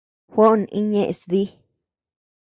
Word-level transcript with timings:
Juó 0.31 0.47
iñnés 0.77 1.19
dí. 1.31 1.43